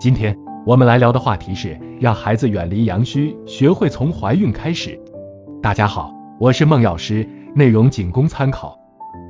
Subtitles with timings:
[0.00, 4.98] 今天我们来聊的话题是让孩子远离阳虚，学会从怀孕开始。
[5.60, 8.74] 大家好，我是孟药师，内容仅供参考。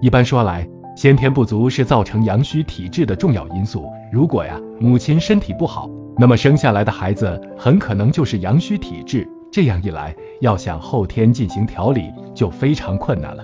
[0.01, 0.65] 一般说来，
[0.95, 3.85] 先天不足是造成阳虚体质的重要因素。
[4.13, 9.27] 如果呀母亲身体不好，那么生下来的孩子很可能就是阳虚体质。
[9.51, 13.43] 这样一来，要想后天进行调理就非常困难了。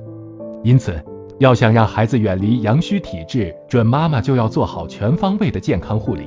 [0.63, 1.03] 因此，
[1.41, 6.23] 要想让孩子远离阳虚体质，准妈妈就要做好全方位的健康护理。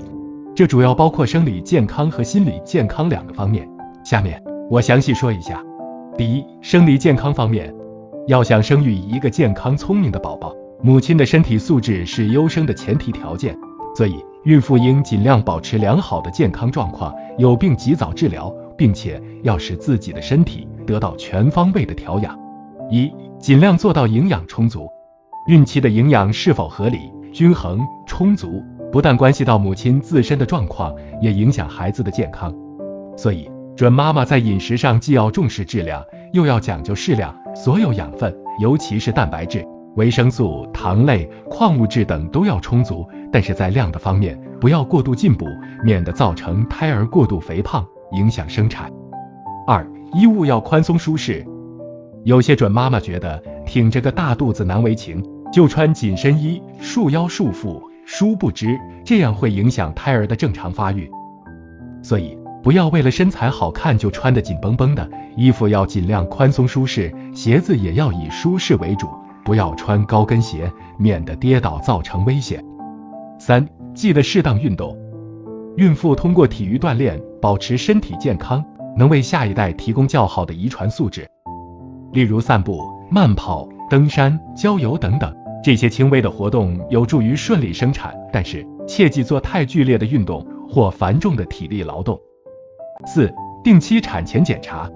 [0.59, 3.65] 这主要包括生理健康和心理健康两个方面。
[4.03, 5.63] 下面我详细说一下。
[6.17, 7.73] 第一，生理健康方面，
[8.27, 13.57] 要想生育一个健康聪明的宝宝，母亲的身体素质是优生的前提条件，
[13.95, 22.37] 所以孕妇应尽量保持良好的健康状况，有病及早治疗，并且要使自己的身体得到全方位的调养。
[22.91, 24.89] 一，尽量做到营养充足。
[25.47, 26.97] 孕期的营养是否合理、
[27.31, 32.53] 均衡、充足，不但关系到母亲自身的状况，也影响孩子的健康。
[33.17, 33.49] 所以。
[33.75, 45.45] 准妈妈在饮食上既要重视质量，又要讲究适量，所有养分，尤其是蛋白质、维生素、糖类、矿物质等都要充足，但是在量的方面不要过度进补，
[45.81, 48.91] 免得造成胎儿过度肥胖，影响生产。
[49.65, 51.45] 二，衣物要宽松舒适。
[52.25, 61.07] 有些准妈妈觉得挺着个大肚子难为情，就穿紧身衣，束腰束腹，殊不知这样会影响胎儿的正常发育，
[62.01, 62.35] 所以。
[62.61, 69.07] 不要为了身材好看就穿得紧绷绷的衣服，要尽量宽松舒适，鞋子也要以舒适为主，
[69.45, 72.61] 不要穿高跟鞋，免得跌倒造成危险。
[73.39, 74.97] 三，记得适当运动。
[75.77, 78.65] 孕妇通过体育锻炼保持身体健康，
[78.97, 81.25] 能为下一代提供较好的遗传素质。
[82.11, 85.33] 例如散步、慢跑、登山、郊游等等，
[85.63, 92.19] 这些轻微的活动有助于顺利生产，但是切忌做太剧烈的运动或繁重的体力劳动。
[93.05, 93.31] 四、
[93.63, 94.89] 定期产前检查。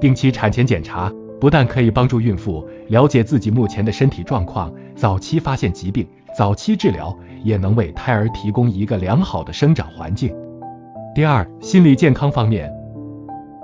[0.00, 6.06] 定期产前检查不但可以帮助孕妇了解自己目前的身体状况，早期发现疾病，
[6.36, 10.34] 早期治疗，也能为胎儿提供一个良好的生长环境。
[11.14, 12.72] 第二，心理健康方面，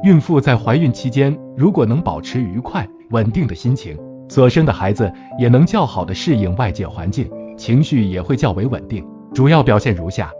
[0.04, 3.98] 孕妇在怀孕期间，如果能保持愉快、稳定的心情，
[4.30, 9.04] 所生的孩子也能较好的适应外界环境，情绪也会较为稳定。
[9.34, 10.30] 主要表现如下：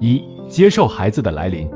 [0.00, 1.70] 一、接受孩子的来临。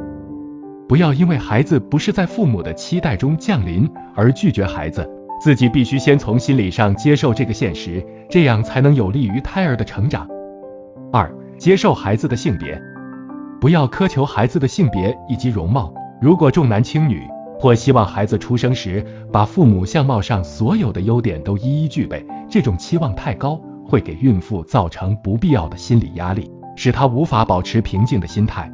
[0.88, 5.06] 不要因为孩子不是在父母的期待中降临而拒绝孩子，
[5.38, 10.26] 自己必须先从心理上接受这个现实，这样才能有利于胎儿的成长。
[11.12, 12.80] 二、接受孩子的性别，
[13.60, 15.92] 不要苛求孩子的性别以及容貌。
[16.22, 17.22] 如果重男轻女，
[17.58, 28.72] 或希望孩子出生时把父母相貌上所有的优点都一一具备，这种期望太高，会给孕妇造成不必要的心理压力，使她无法保持平静的心态。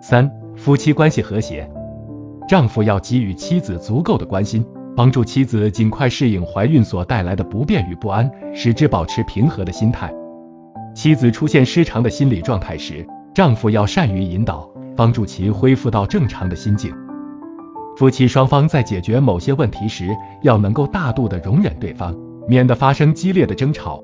[0.00, 0.30] 三。
[0.56, 1.68] 夫妻关系和谐，
[2.48, 10.14] 丈夫要给予妻子足够的关心，帮助妻子尽快适应怀孕所带来的不便与不安，使之保持平和的心态。
[10.94, 13.04] 妻子出现失常的心理状态时，
[13.34, 16.94] 丈夫要善于引导，帮助其恢复到正常的心境。
[17.96, 20.08] 夫妻双方在解决某些问题时，
[20.42, 22.14] 要能够大度的容忍对方，
[22.48, 24.02] 免得发生激烈的争吵。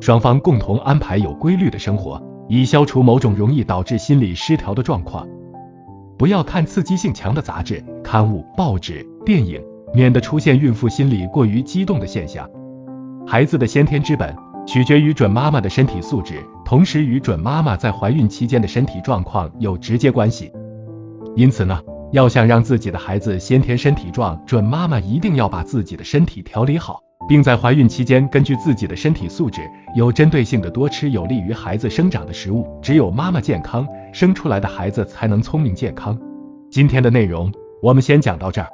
[0.00, 5.26] 双方共同安排有规律的生活，以消除某种容易导致心理失调的状况。
[6.18, 9.62] 不要看刺激性强的杂志、刊物、报纸、电影，
[9.94, 12.48] 免得出现孕妇心理过于激动的现象。
[13.26, 14.34] 孩子的先天之本
[14.66, 20.50] 取决于准妈妈的身体素质，同时与准妈妈在怀孕期间的身体状况有直接关系。
[21.36, 21.80] 因此呢，
[22.16, 29.60] 要想让自己的孩子先天身体壮，准妈妈一定要把自己的身体调理好，并在怀孕期间根据自己的身体素质，
[29.94, 32.66] 有针对性的多吃有利于孩子生长的食物。
[32.80, 33.86] 只有妈妈健康。
[34.14, 36.18] 生出来的孩子才能聪明健康。
[36.70, 38.68] 今天的内容我们先讲到这儿。